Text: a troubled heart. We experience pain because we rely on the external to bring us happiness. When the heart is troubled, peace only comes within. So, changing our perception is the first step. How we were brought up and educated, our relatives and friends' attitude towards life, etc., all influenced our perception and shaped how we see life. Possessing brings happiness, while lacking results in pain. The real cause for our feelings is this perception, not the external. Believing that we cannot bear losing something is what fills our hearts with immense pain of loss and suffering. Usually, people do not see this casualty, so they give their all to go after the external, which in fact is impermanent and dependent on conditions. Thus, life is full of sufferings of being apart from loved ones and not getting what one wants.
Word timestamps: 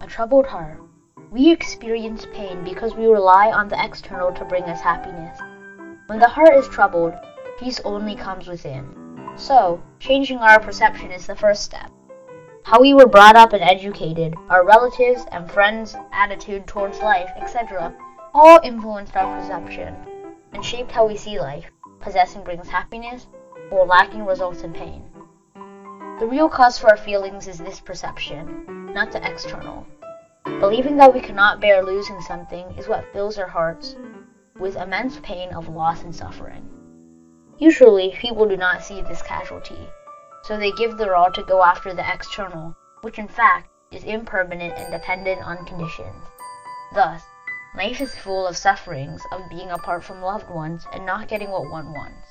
a 0.00 0.06
troubled 0.06 0.46
heart. 0.46 0.80
We 1.30 1.50
experience 1.50 2.26
pain 2.32 2.64
because 2.64 2.94
we 2.94 3.06
rely 3.06 3.52
on 3.52 3.68
the 3.68 3.82
external 3.84 4.32
to 4.32 4.44
bring 4.44 4.64
us 4.64 4.80
happiness. 4.80 5.38
When 6.06 6.18
the 6.18 6.28
heart 6.28 6.54
is 6.54 6.68
troubled, 6.68 7.14
peace 7.58 7.80
only 7.84 8.14
comes 8.14 8.48
within. 8.48 9.30
So, 9.36 9.82
changing 9.98 10.38
our 10.38 10.58
perception 10.58 11.10
is 11.10 11.26
the 11.26 11.36
first 11.36 11.62
step. 11.62 11.90
How 12.64 12.80
we 12.80 12.94
were 12.94 13.06
brought 13.06 13.36
up 13.36 13.52
and 13.52 13.62
educated, 13.62 14.34
our 14.48 14.64
relatives 14.64 15.26
and 15.32 15.50
friends' 15.50 15.96
attitude 16.12 16.66
towards 16.66 17.00
life, 17.00 17.30
etc., 17.36 17.94
all 18.32 18.60
influenced 18.62 19.16
our 19.16 19.40
perception 19.40 19.94
and 20.52 20.64
shaped 20.64 20.92
how 20.92 21.06
we 21.06 21.16
see 21.16 21.38
life. 21.38 21.70
Possessing 22.00 22.42
brings 22.42 22.68
happiness, 22.68 23.26
while 23.68 23.86
lacking 23.86 24.24
results 24.24 24.62
in 24.62 24.72
pain. 24.72 25.04
The 26.20 26.26
real 26.26 26.50
cause 26.50 26.78
for 26.78 26.90
our 26.90 26.98
feelings 26.98 27.48
is 27.48 27.56
this 27.56 27.80
perception, 27.80 28.66
not 28.92 29.10
the 29.10 29.26
external. 29.26 29.86
Believing 30.44 30.98
that 30.98 31.14
we 31.14 31.20
cannot 31.22 31.60
bear 31.60 31.82
losing 31.82 32.20
something 32.20 32.76
is 32.76 32.86
what 32.86 33.10
fills 33.14 33.38
our 33.38 33.46
hearts 33.46 33.96
with 34.58 34.76
immense 34.76 35.18
pain 35.22 35.54
of 35.54 35.70
loss 35.70 36.02
and 36.02 36.14
suffering. 36.14 36.68
Usually, 37.56 38.14
people 38.20 38.44
do 38.44 38.58
not 38.58 38.82
see 38.82 39.00
this 39.00 39.22
casualty, 39.22 39.88
so 40.42 40.58
they 40.58 40.72
give 40.72 40.98
their 40.98 41.16
all 41.16 41.30
to 41.30 41.42
go 41.42 41.62
after 41.62 41.94
the 41.94 42.06
external, 42.06 42.76
which 43.00 43.18
in 43.18 43.26
fact 43.26 43.70
is 43.90 44.04
impermanent 44.04 44.74
and 44.76 44.92
dependent 44.92 45.40
on 45.40 45.64
conditions. 45.64 46.26
Thus, 46.94 47.22
life 47.74 47.98
is 48.02 48.14
full 48.14 48.46
of 48.46 48.58
sufferings 48.58 49.22
of 49.32 49.48
being 49.48 49.70
apart 49.70 50.04
from 50.04 50.20
loved 50.20 50.50
ones 50.50 50.86
and 50.92 51.06
not 51.06 51.28
getting 51.28 51.48
what 51.48 51.70
one 51.70 51.94
wants. 51.94 52.28